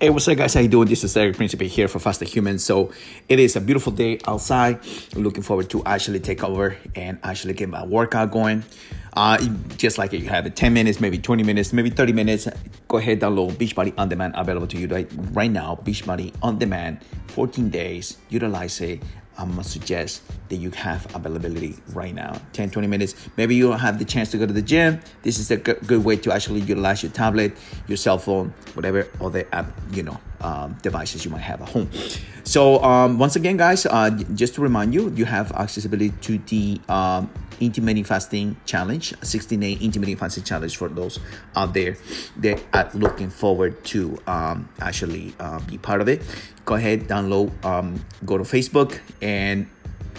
[0.00, 0.54] Hey, what's up, guys?
[0.54, 0.86] How you doing?
[0.86, 2.62] This is Eric Principe here for Faster Humans.
[2.62, 2.92] So
[3.28, 4.78] it is a beautiful day outside.
[5.12, 8.62] I'm looking forward to actually take over and actually get my workout going.
[9.14, 9.44] Uh,
[9.76, 12.46] just like you have it 10 minutes, maybe 20 minutes, maybe 30 minutes.
[12.86, 15.80] Go ahead, download Beachbody On Demand available to you right, right now.
[15.82, 18.18] Beachbody On Demand, 14 days.
[18.28, 19.02] Utilize it.
[19.38, 22.40] I'm gonna suggest that you have availability right now.
[22.52, 23.14] 10 20 minutes.
[23.36, 25.00] Maybe you don't have the chance to go to the gym.
[25.22, 29.46] This is a good way to actually utilize your tablet your cell phone whatever other
[29.52, 31.88] app you know um, devices you might have at home.
[32.44, 36.80] So um, once again guys uh, just to remind you you have accessibility to the
[36.88, 37.30] um,
[37.60, 41.18] intermittent fasting challenge 16 day intermittent fasting challenge for those
[41.56, 41.96] out there
[42.36, 46.22] that are looking forward to um, actually uh, be part of it.
[46.64, 49.68] Go ahead download um, go to facebook and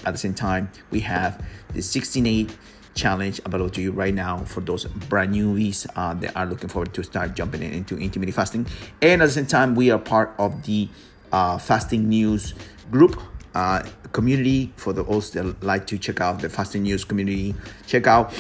[0.06, 2.48] at the same time we have the 16 day
[2.96, 6.94] challenge available to you right now for those brand newbies uh, that are looking forward
[6.94, 8.68] to start jumping in into intermittent fasting.
[9.02, 10.90] And at the same time we are part of the
[11.32, 12.54] uh, fasting news
[12.92, 13.22] group
[13.56, 17.56] uh, community for those that like to check out the fasting news community
[17.88, 18.34] check out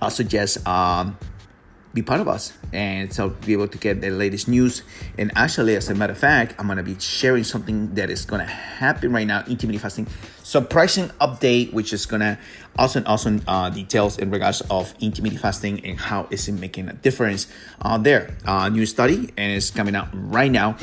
[0.00, 1.16] i suggest um,
[1.92, 4.82] be part of us and so be able to get the latest news.
[5.18, 8.46] And actually as a matter of fact i'm to be sharing something that is to
[8.46, 10.06] happen right now intermittent fasting
[10.42, 12.38] surprising update which is to
[12.78, 16.92] awesome awesome uh, details in regards of intermittent fasting and how is it making a
[16.92, 17.48] difference
[17.82, 18.36] uh, there.
[18.44, 20.76] Uh, new study and it's coming out right now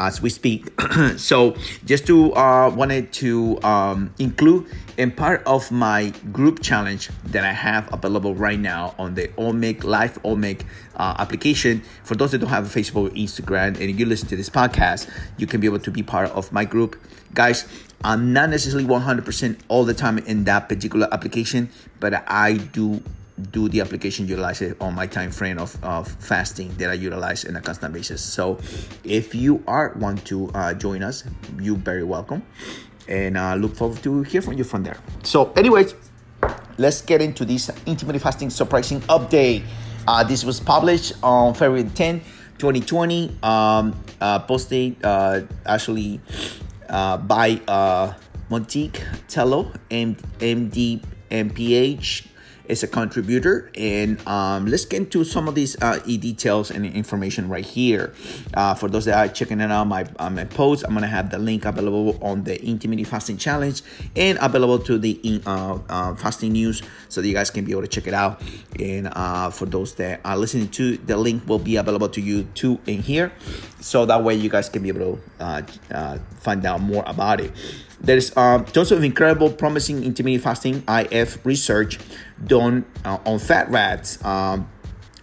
[0.00, 0.68] as we speak.
[1.16, 7.44] so just to uh, wanted to um, include in part of my group challenge that
[7.44, 10.64] I have available right now on the Omeg Live Omeg
[10.96, 11.82] uh, application.
[12.02, 15.08] For those that don't have a Facebook, or Instagram, and you listen to this podcast,
[15.36, 17.00] you can be able to be part of my group,
[17.34, 17.66] guys.
[18.02, 21.68] I'm not necessarily 100% all the time in that particular application,
[22.00, 23.02] but I do
[23.50, 27.44] do the application utilize it on my time frame of, of fasting that I utilize
[27.44, 28.22] in a constant basis.
[28.22, 28.58] So
[29.04, 31.24] if you are want to uh, join us,
[31.58, 32.42] you very welcome.
[33.08, 34.96] And uh, look forward to hear from you from there.
[35.24, 35.94] So anyways,
[36.78, 39.64] let's get into this intermittent fasting surprising update.
[40.06, 42.20] Uh, this was published on February 10,
[42.58, 43.36] 2020.
[43.42, 46.20] Um, uh, posted uh, actually
[46.88, 47.60] uh, by
[48.50, 52.26] Monique Tello, M- MD, MPH,
[52.70, 53.70] is a contributor.
[53.76, 58.14] And um, let's get into some of these uh, details and information right here.
[58.54, 61.30] Uh, for those that are checking it out, my, uh, my post, I'm to have
[61.30, 63.82] the link available on the Intermittent Fasting Challenge
[64.16, 67.82] and available to the uh, uh, fasting news so that you guys can be able
[67.82, 68.42] to check it out.
[68.78, 72.44] And uh, for those that are listening to, the link will be available to you
[72.54, 73.32] too in here.
[73.80, 77.52] So that way you guys can be able to find out more about it.
[78.02, 81.98] There is um, tons of incredible, promising intermittent fasting IF research
[82.44, 84.22] done uh, on fat rats.
[84.24, 84.68] Um,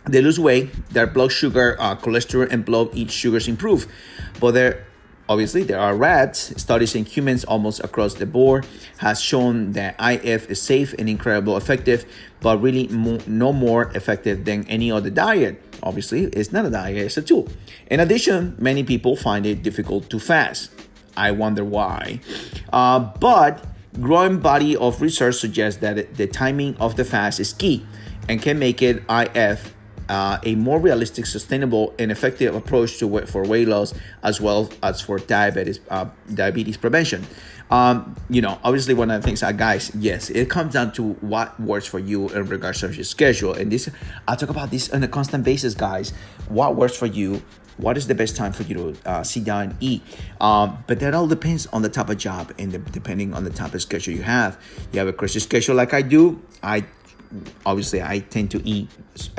[0.06, 3.88] they lose weight, their blood sugar, uh, cholesterol, and blood sugars improve.
[4.40, 4.86] But there,
[5.28, 6.54] obviously, there are rats.
[6.62, 8.66] Studies in humans almost across the board
[9.00, 12.06] has shown that IF is safe and incredible effective,
[12.40, 15.62] but really mo- no more effective than any other diet.
[15.84, 17.50] Obviously, it's not a diet; it's a tool.
[17.92, 20.72] In addition, many people find it difficult to fast.
[21.18, 22.22] I wonder why.
[22.72, 23.64] Uh, but
[24.02, 27.86] growing body of research suggests that the timing of the fast is key
[28.30, 29.74] and can make it IF
[30.10, 33.94] uh, a more realistic, sustainable, and effective approach to for weight loss
[34.24, 37.26] as well as for diabetes uh, diabetes prevention.
[37.70, 41.14] Um, you know, obviously, one of the things, uh, guys, yes, it comes down to
[41.16, 43.54] what works for you in regards to your schedule.
[43.54, 43.90] And this,
[44.26, 46.12] I talk about this on a constant basis, guys.
[46.48, 47.42] What works for you
[47.78, 50.02] what is the best time for you to uh, sit down and eat?
[50.42, 53.50] Um, but that all depends on the type of job and the, depending on the
[53.50, 54.60] type of schedule you have.
[54.92, 56.84] You have a crazy schedule like i do i
[57.66, 58.90] obviously i tend to eat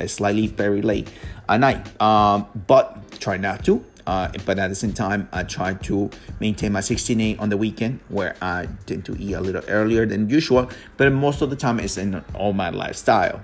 [0.06, 1.10] slightly very late
[1.48, 2.00] at night.
[2.00, 6.10] Um, but try not to uh, but at the same time i try to
[6.40, 10.28] maintain my 16 on the weekend where i tend to eat a little earlier than
[10.30, 13.42] usual but most of the time it's in all my lifestyle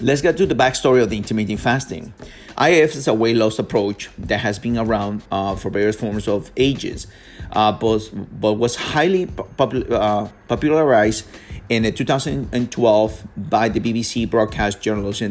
[0.00, 2.12] let's get to the backstory of the intermittent fasting
[2.60, 6.52] IF is a weight loss approach that has been around uh, for various forms of
[6.56, 7.08] ages,
[7.52, 8.08] uh, but,
[8.40, 11.26] but was highly uh, popularized
[11.68, 15.22] in 2012 by the BBC broadcast journalist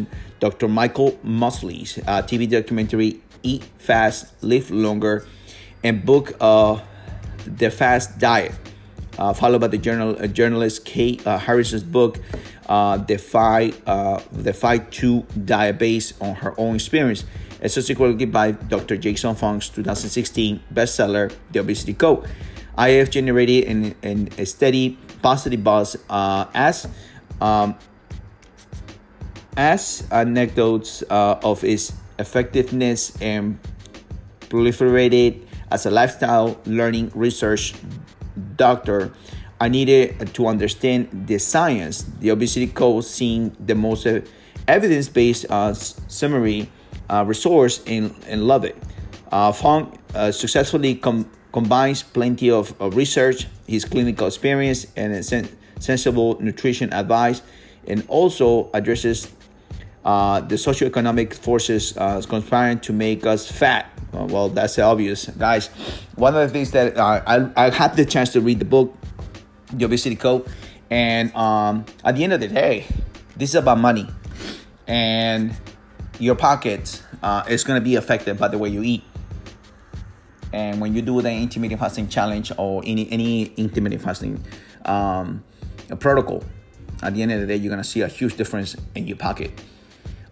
[0.42, 0.68] Dr.
[0.68, 5.25] Michael Mosley's uh, TV documentary Eat Fast, Live Longer,
[5.81, 6.81] and book uh,
[7.45, 8.54] The Fast Diet,
[9.18, 12.19] uh, followed by the journal, journalist Kate Harris's book
[12.68, 17.25] uh, defy uh, defy to diabetes on her own experience,
[17.62, 18.98] and subsequently by Dr.
[18.98, 22.27] Jason Fung's 2016 bestseller, The Obesity Code.
[22.77, 26.88] IF generated an, an, a steady positive buzz uh, as
[27.39, 27.75] um,
[29.56, 33.59] as anecdotes uh, of its effectiveness and
[34.50, 37.74] proliferated as a lifestyle learning research
[38.56, 39.12] doctor.
[39.63, 42.04] I needed to understand the science.
[42.19, 44.06] The obesity code seemed the most
[44.68, 46.69] evidence-based uh, summary
[47.10, 48.13] uh, resource and,
[48.45, 48.75] love it.
[49.31, 55.48] Uh, Fung uh, successfully com- combines plenty of, of, research, his clinical experience, and sen-
[55.80, 57.42] sensible nutrition advice,
[57.88, 59.31] and also addresses
[60.04, 63.89] uh, the socioeconomic forces uh, conspiring to make us fat.
[64.13, 65.68] Uh, well, that's obvious, guys.
[66.16, 68.94] One of the things that uh, I, I had the chance to read the book,
[69.71, 70.48] The Obesity Code,
[70.89, 72.86] and um, at the end of the day,
[73.36, 74.07] this is about money,
[74.88, 75.56] and
[76.19, 79.04] your pocket uh, is going to be affected by the way you eat.
[80.51, 84.44] And when you do the intermittent fasting challenge or any any intermittent fasting
[84.86, 85.44] um,
[86.00, 86.44] protocol,
[87.01, 89.51] at the end of the day, you're gonna see a huge difference in your pocket.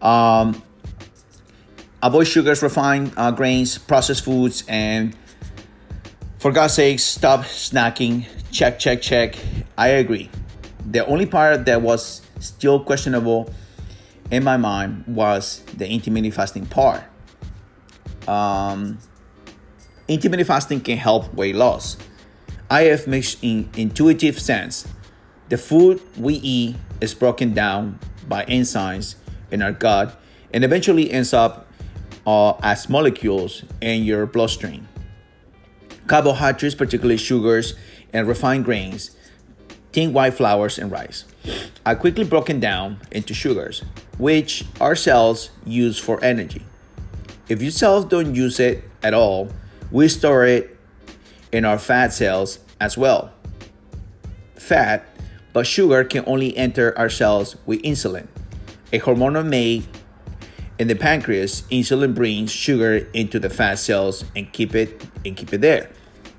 [0.02, 0.62] Um,
[2.02, 5.16] avoid sugars, refined uh, grains, processed foods, and
[6.42, 8.26] for God's sake, stop snacking.
[8.50, 9.36] Check, check, check.
[9.78, 10.28] I agree.
[10.84, 13.54] The only part that was still questionable
[14.32, 17.04] in my mind was the intermittent fasting part.
[18.28, 18.98] Um,
[20.08, 21.96] intermittent fasting can help weight loss.
[22.72, 24.88] IF makes in intuitive sense.
[25.50, 29.14] The food we eat is broken down by enzymes
[29.52, 30.20] in our gut
[30.52, 31.68] and eventually ends up
[32.26, 34.88] uh, as molecules in your bloodstream.
[36.12, 37.74] Carbohydrates, particularly sugars
[38.12, 39.16] and refined grains,
[39.94, 41.24] tin white flours, and rice,
[41.86, 43.82] are quickly broken down into sugars,
[44.18, 46.66] which our cells use for energy.
[47.48, 49.48] If your cells don't use it at all,
[49.90, 50.78] we store it
[51.54, 53.32] in our fat cells as well.
[54.56, 55.08] Fat,
[55.54, 58.28] but sugar can only enter our cells with insulin
[58.92, 59.88] a hormone made
[60.78, 65.54] in the pancreas, insulin brings sugar into the fat cells and keep it and keep
[65.54, 65.90] it there.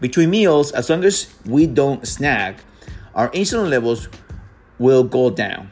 [0.03, 2.59] Between meals, as long as we don't snack,
[3.15, 4.09] our insulin levels
[4.81, 5.71] will go down.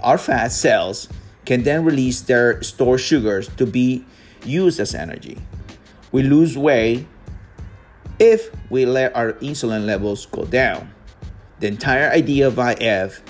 [0.00, 1.06] Our fat cells
[1.44, 4.06] can then release their stored sugars to be
[4.46, 5.36] used as energy.
[6.12, 7.06] We lose weight
[8.18, 10.90] if we let our insulin levels go down.
[11.58, 13.20] The entire idea of IF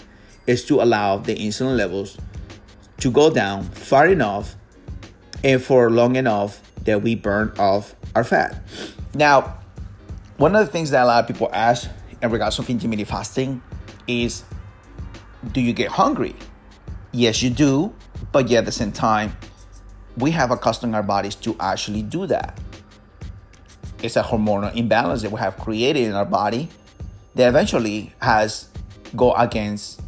[0.46, 2.16] is to allow the insulin levels
[2.98, 4.54] to go down far enough
[5.42, 8.62] and for long enough that we burn off our fat.
[9.14, 9.59] Now,
[10.40, 11.90] one of the things that a lot of people ask
[12.22, 13.60] in regards to intermittent fasting
[14.06, 14.42] is
[15.52, 16.34] do you get hungry?
[17.12, 17.94] Yes, you do,
[18.32, 19.36] but yet at the same time,
[20.16, 22.58] we have accustomed our bodies to actually do that.
[24.02, 26.70] It's a hormonal imbalance that we have created in our body
[27.34, 28.70] that eventually has
[29.14, 30.00] go against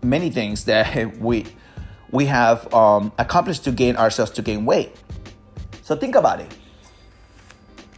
[0.00, 1.46] many things that we
[2.12, 4.94] we have um, accomplished to gain ourselves to gain weight.
[5.82, 6.56] So think about it.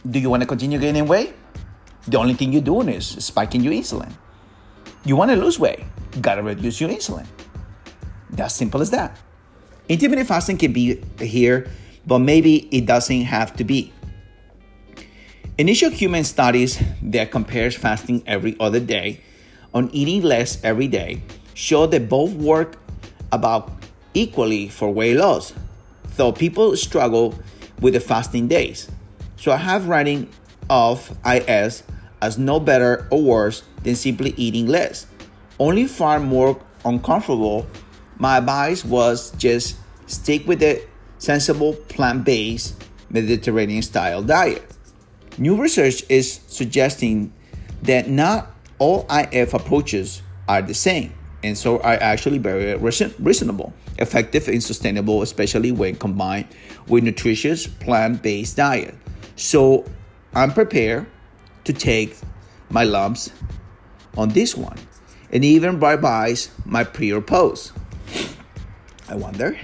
[0.09, 1.33] Do you want to continue gaining weight?
[2.07, 4.11] The only thing you're doing is spiking your insulin.
[5.03, 5.79] You want to lose weight,
[6.21, 7.25] gotta reduce your insulin.
[8.29, 9.17] That's simple as that.
[9.89, 11.71] Intermittent fasting can be here,
[12.05, 13.93] but maybe it doesn't have to be.
[15.57, 19.21] Initial human studies that compares fasting every other day
[19.73, 21.21] on eating less every day
[21.55, 22.77] show that both work
[23.31, 23.71] about
[24.13, 25.53] equally for weight loss,
[26.15, 27.33] though people struggle
[27.81, 28.89] with the fasting days.
[29.45, 30.27] So I have writing
[30.71, 31.83] off IS
[32.19, 35.05] as no better or worse than simply eating less.
[35.59, 37.67] Only far more uncomfortable,
[38.17, 40.81] my advice was just stick with the
[41.19, 42.73] sensible plant-based
[43.11, 44.65] Mediterranean style diet.
[45.37, 47.31] New research is suggesting
[47.83, 54.47] that not all IF approaches are the same and so are actually very reasonable, effective,
[54.47, 56.47] and sustainable, especially when combined
[56.87, 58.95] with nutritious plant-based diet.
[59.35, 59.85] So
[60.33, 61.07] I'm prepared
[61.65, 62.17] to take
[62.69, 63.31] my lumps
[64.17, 64.77] on this one,
[65.31, 67.23] and even revise my pre or.
[69.07, 69.57] I wonder.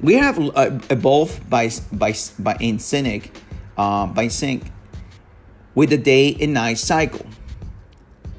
[0.00, 3.32] We have uh, evolved by by by in sync,
[3.76, 4.70] uh, by sync
[5.74, 7.26] with the day and night cycle.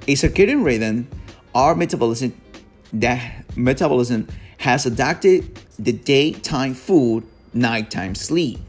[0.08, 1.08] A circadian rhythm
[1.54, 2.34] our metabolism
[2.94, 8.60] that metabolism has adapted the daytime food, nighttime sleep.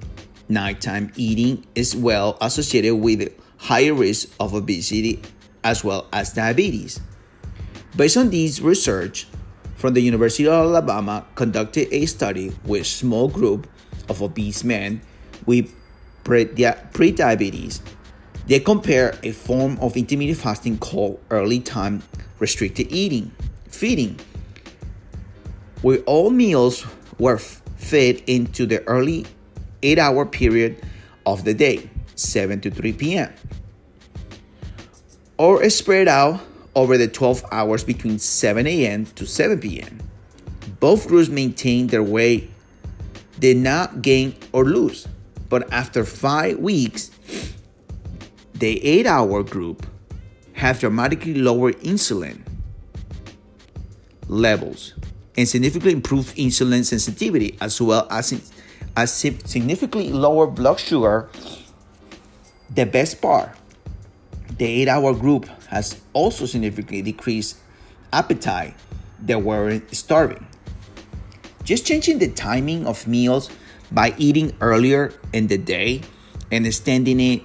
[0.53, 5.23] Nighttime eating is well associated with higher risk of obesity
[5.65, 7.01] as well as diabetes.
[7.97, 9.27] Based on this research
[9.77, 13.67] from the University of Alabama conducted a study with small group
[14.09, 15.01] of obese men
[15.47, 15.75] with
[16.25, 17.81] pre-diabetes.
[18.47, 22.03] They compare a form of intermittent fasting called early time
[22.39, 23.33] restricted eating,
[23.69, 24.19] feeding,
[25.81, 26.87] where all meals
[27.19, 29.27] were fed into the early
[29.83, 30.83] eight hour period
[31.27, 33.33] of the day, 7 to 3 p.m.,
[35.39, 36.41] or spread out
[36.75, 39.07] over the 12 hours between 7 a.m.
[39.07, 40.01] to 7 p.m.
[40.81, 42.51] Both groups maintained their weight,
[43.39, 45.07] did not gain or lose,
[45.49, 47.11] but after five weeks,
[48.55, 49.87] the eight hour group
[50.55, 52.41] have dramatically lower insulin
[54.29, 54.95] levels
[55.37, 58.33] and significantly improved insulin sensitivity as well as,
[58.97, 61.29] as significantly lower blood sugar.
[62.71, 63.51] The best part,
[64.57, 67.59] the eight hour group has also significantly decreased
[68.13, 68.75] appetite
[69.21, 70.47] that weren't starving.
[71.65, 73.51] Just changing the timing of meals
[73.91, 76.03] by eating earlier in the day
[76.51, 77.43] and extending it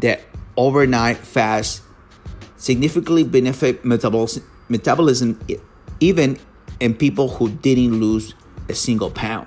[0.00, 0.20] the
[0.56, 1.82] overnight fast
[2.56, 5.40] significantly benefit metabolism
[6.00, 6.38] even
[6.80, 8.34] in people who didn't lose
[8.68, 9.46] a single pound.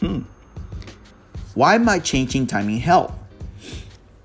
[0.00, 0.20] Hmm.
[1.54, 3.12] Why might changing timing help?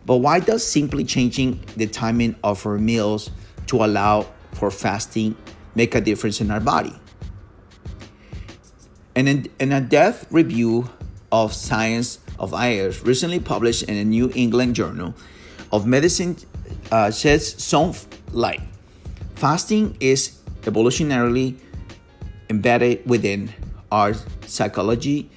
[0.05, 3.29] But why does simply changing the timing of our meals
[3.67, 5.35] to allow for fasting
[5.75, 6.93] make a difference in our body?
[9.15, 10.89] And in, in a depth review
[11.31, 15.13] of Science of IS recently published in a New England Journal
[15.71, 16.35] of Medicine
[16.91, 17.93] uh, sheds some
[18.31, 18.61] light.
[19.35, 21.57] Fasting is evolutionarily
[22.49, 23.53] embedded within
[23.91, 24.13] our
[24.45, 25.29] psychology,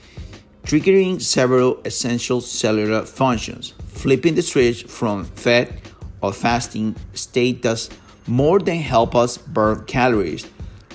[0.64, 3.74] triggering several essential cellular functions.
[3.86, 5.80] Flipping the switch from fed
[6.20, 7.90] or fasting state does
[8.26, 10.46] more than help us burn calories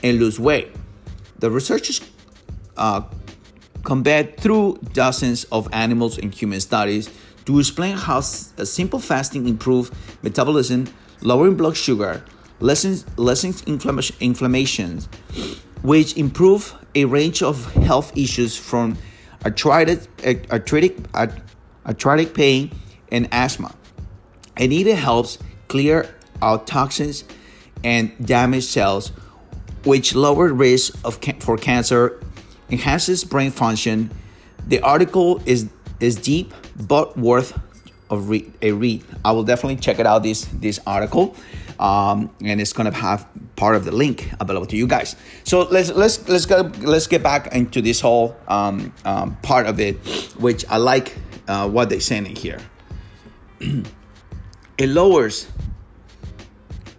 [0.04, 0.76] and lose weight.
[1.38, 2.02] The researchers
[2.78, 3.02] uh,
[3.84, 7.10] combat through dozens of animals and human studies
[7.46, 9.92] to explain how simple fasting improves
[10.24, 10.88] metabolism,
[11.22, 12.24] lowering blood sugar,
[12.60, 15.08] lessens, lessens inflammation, inflammations,
[15.82, 18.98] which improve a range of health issues from
[19.46, 20.08] arthritis,
[20.51, 20.98] arthritic,
[21.86, 22.72] arthritic pain
[23.12, 23.74] and asthma.
[24.58, 27.24] And even helps clear out toxins
[27.84, 29.12] and damaged cells,
[29.86, 32.19] which lower risk of ca- for cancer,
[32.69, 34.12] enhances brain function.
[34.67, 35.69] The article is
[36.00, 37.58] is deep but worth
[38.10, 39.03] of re- a read.
[39.24, 41.36] I will definitely check it out this this article,
[41.79, 45.15] um, and it's gonna have part of the link available to you guys.
[45.43, 49.79] So let's let's let's go let's get back into this whole um, um, part of
[49.79, 49.95] it,
[50.38, 51.15] which I like
[51.48, 52.59] uh, what they're saying here.
[53.59, 55.48] it lowers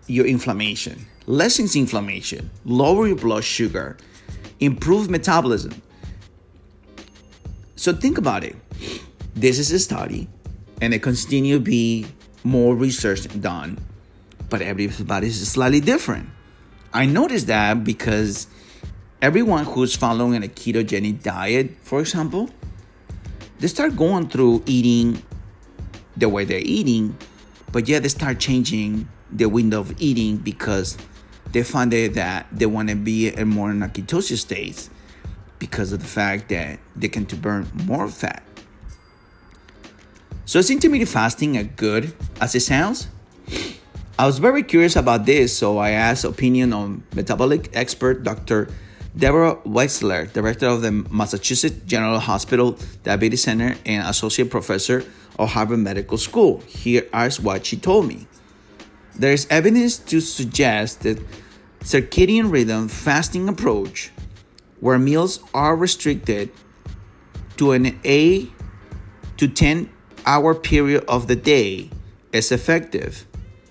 [0.07, 3.99] your inflammation, lessens inflammation, lower your blood sugar,
[4.61, 5.81] improve metabolism.
[7.77, 8.57] So think about it.
[9.35, 10.29] This is a study,
[10.83, 12.07] and it continue to be
[12.45, 13.79] more research done,
[14.51, 16.29] but everybody is slightly different.
[16.93, 18.49] I noticed that because
[19.23, 22.51] everyone who's following a ketogenic diet, for example,
[23.61, 25.23] they start going through eating
[26.17, 27.17] the way they're eating,
[27.73, 30.99] but yeah, they start changing the window of eating because
[31.53, 34.89] they find that they want to be in more in a ketosis state
[35.59, 38.43] because of the fact that they can to burn more fat.
[40.45, 43.07] So is intermittent fasting as good as it sounds?
[44.21, 48.69] I was very curious about this, so I asked opinion on metabolic expert Dr.
[49.17, 55.07] Deborah Wexler, director of the Massachusetts General Hospital Diabetes Center and associate professor
[55.39, 56.61] of Harvard Medical School.
[56.69, 58.27] Here is what she told me.
[59.17, 61.19] There is evidence to suggest that
[61.81, 64.11] circadian rhythm fasting approach,
[64.81, 66.53] where meals are restricted
[67.57, 68.53] to an 8
[69.39, 69.89] to 10
[70.27, 71.89] hour period of the day,
[72.35, 73.25] is effective.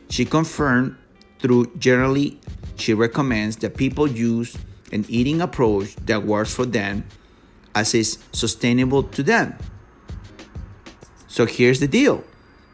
[0.10, 0.98] She confirmed
[1.40, 2.40] through generally
[2.76, 4.58] she recommends that people use
[4.92, 7.06] an eating approach that works for them
[7.76, 9.56] as is sustainable to them.
[11.28, 12.24] So here's the deal.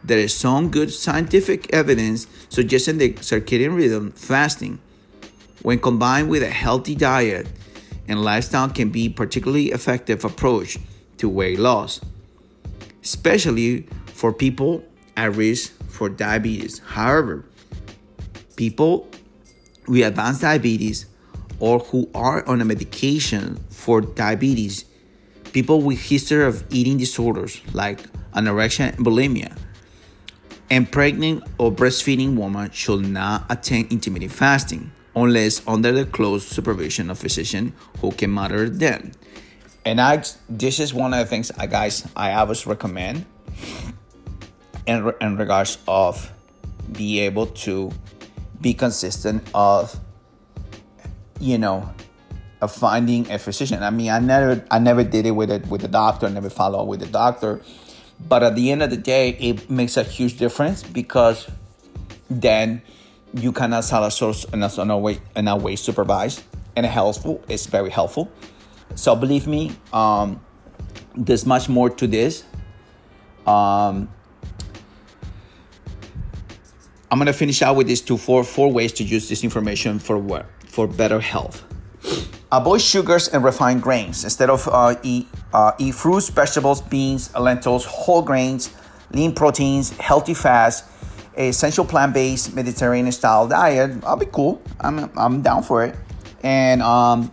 [0.04, 4.80] There is some good scientific evidence suggesting that circadian rhythm fasting,
[5.62, 7.48] when combined with a healthy diet
[8.08, 10.78] and lifestyle, can be particularly effective approach
[11.18, 12.00] to weight loss,
[13.04, 14.84] especially for people
[15.16, 16.80] at risk for diabetes.
[16.80, 17.46] However,
[18.56, 19.10] people
[19.88, 21.06] with advanced diabetes
[21.60, 24.86] or who are on a medication for diabetes,
[25.54, 28.02] people with history of eating disorders like
[28.34, 29.58] anorexia and bulimia,
[30.70, 37.10] and pregnant or breastfeeding women should not attend intermittent fasting unless under the close supervision
[37.10, 39.12] of physician who can monitor them.
[39.86, 43.26] And I, this is one of the things, I guys, I always recommend
[44.86, 46.32] in, in regards of
[46.92, 47.92] be able to
[48.62, 50.00] be consistent of,
[51.40, 51.94] you know,
[52.62, 53.84] of finding a physician.
[53.84, 56.26] I mean, I never I never did it with a with a doctor.
[56.26, 57.62] I never follow up with a doctor.
[58.28, 61.48] But at the end of the day, it makes a huge difference because
[62.30, 62.82] then
[63.34, 66.44] you cannot sell a source in a, way in a way supervised
[66.76, 67.44] and helpful.
[67.50, 68.32] It's very helpful.
[68.96, 70.40] So believe me, um,
[71.16, 72.46] there's much more to this.
[73.46, 74.10] Um,
[77.12, 80.18] I'm gonna finish out with these two four four ways to use this information for
[80.18, 81.64] what for better health.
[82.52, 84.24] Avoid sugars and refined grains.
[84.24, 88.70] Instead of uh, eat uh, eat fruits, vegetables, beans, lentils, whole grains,
[89.12, 90.84] lean proteins, healthy fats,
[91.38, 94.04] essential plant-based Mediterranean style diet.
[94.04, 94.62] I'll be cool.
[94.80, 95.96] I'm I'm down for it.
[96.44, 97.32] And um,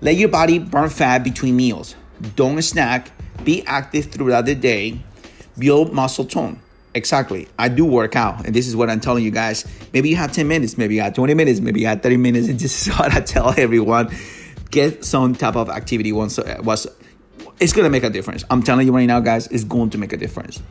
[0.00, 1.94] let your body burn fat between meals.
[2.36, 3.10] Don't snack.
[3.44, 5.00] Be active throughout the day.
[5.58, 6.60] Build muscle tone.
[6.94, 7.48] Exactly.
[7.58, 9.66] I do work out, and this is what I'm telling you guys.
[9.92, 12.48] Maybe you have 10 minutes, maybe you have 20 minutes, maybe you have 30 minutes,
[12.48, 14.14] and this is what I tell everyone.
[14.70, 16.86] Get some type of activity once was
[17.60, 18.44] it's gonna make a difference.
[18.50, 20.62] I'm telling you right now, guys, it's going to make a difference.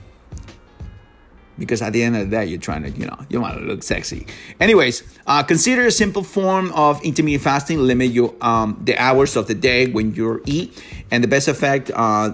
[1.60, 3.64] Because at the end of the day, you're trying to, you know, you want to
[3.64, 4.26] look sexy.
[4.60, 7.78] Anyways, uh, consider a simple form of intermittent fasting.
[7.78, 11.92] Limit your um, the hours of the day when you eat, and the best effect.
[11.94, 12.32] Uh,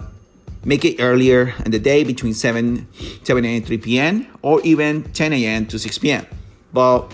[0.70, 2.88] Make it earlier in the day between 7,
[3.24, 3.64] 7 a.m.
[3.64, 4.28] 3 p.m.
[4.44, 5.66] or even 10 a.m.
[5.66, 6.28] to 6 p.m.
[6.72, 7.12] But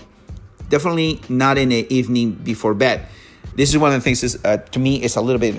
[0.68, 3.08] definitely not in the evening before bed.
[3.56, 5.56] This is one of the things is, uh, to me is a little bit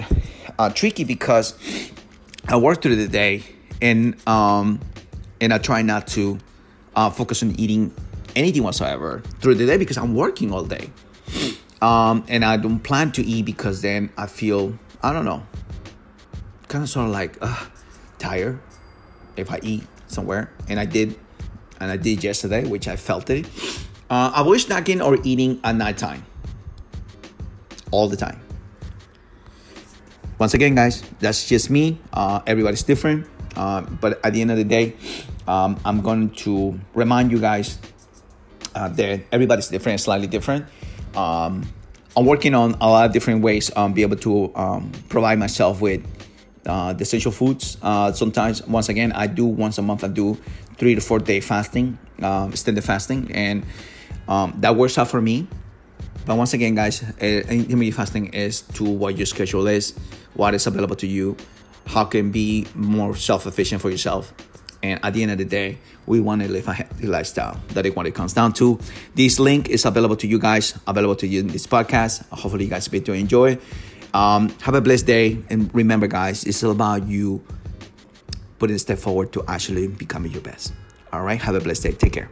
[0.59, 1.55] uh, tricky because
[2.47, 3.45] I work through the day
[3.81, 4.79] and um,
[5.41, 6.39] and I try not to
[6.95, 7.95] uh, focus on eating
[8.35, 10.91] anything whatsoever through the day because I'm working all day.
[11.81, 15.47] Um, and I don't plan to eat because then I feel I don't know,
[16.69, 17.65] kind of sort of like uh,
[18.27, 18.59] tired
[19.37, 21.15] if I eat somewhere, and I did,
[21.81, 23.47] and I did yesterday, which I felt it.
[24.11, 26.25] Uh, avoid snacking or eating at nighttime.
[27.91, 28.41] All the time.
[30.39, 31.99] Once again, guys, that's just me.
[32.13, 34.95] Uh, everybody's different, uh, but at the end of the day,
[35.47, 37.79] um, I'm going to remind you guys
[38.75, 40.67] uh, that everybody's different, slightly different.
[41.15, 41.63] Um,
[42.17, 45.81] I'm working on a lot of different ways um, be able to um, provide myself
[45.81, 46.03] with
[46.67, 47.79] uh, the essential foods.
[47.83, 50.05] Uh, sometimes, once again, I do once a month.
[50.05, 50.37] I do
[50.77, 53.65] three to four day fasting, um, extended fasting, and
[54.29, 55.47] um, that works out for me.
[56.27, 59.95] But once again, guys, uh, intermittent fasting is to what your schedule is,
[60.35, 61.37] what is available to you,
[61.87, 64.35] how can be more self efficient for yourself.
[64.83, 67.59] And at the end of the day, we want to live a healthy lifestyle.
[67.69, 68.79] That is what it comes down to.
[69.15, 72.29] This link is available to you guys, available to you in this podcast.
[72.29, 73.59] Hopefully, you guys be to enjoy.
[74.17, 75.45] Um, have a blessed day.
[75.51, 77.45] And remember, guys, it's all about you
[78.59, 80.73] putting a step forward to actually becoming your best.
[81.13, 81.41] All right.
[81.43, 81.93] Have a blessed day.
[81.93, 82.31] Take care.